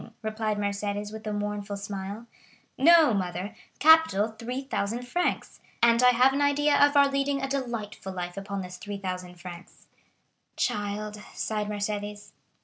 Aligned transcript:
replied 0.23 0.57
Mercédès 0.57 1.13
with 1.13 1.27
a 1.27 1.31
mournful 1.31 1.77
smile. 1.77 2.25
"No, 2.75 3.13
mother,—capital 3.13 4.29
3,000 4.29 5.03
francs. 5.07 5.59
And 5.83 6.01
I 6.01 6.09
have 6.09 6.33
an 6.33 6.41
idea 6.41 6.75
of 6.75 6.97
our 6.97 7.07
leading 7.07 7.39
a 7.39 7.47
delightful 7.47 8.11
life 8.11 8.35
upon 8.35 8.63
this 8.63 8.77
3,000 8.77 9.35
francs." 9.39 9.85
"Child!" 10.55 11.21
sighed 11.35 11.67
Mercédès. 11.67 12.31